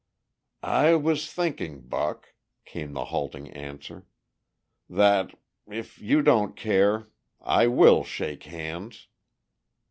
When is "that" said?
4.89-5.37